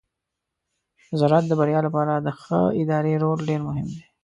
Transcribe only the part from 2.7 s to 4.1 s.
ادارې رول ډیر مهم دی.